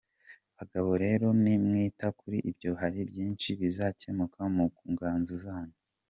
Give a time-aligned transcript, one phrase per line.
[0.57, 5.05] Bagabo rero, nimwita kuri ibyo hari byinshi bizakemuka mu ngo
[5.45, 5.77] zanyu.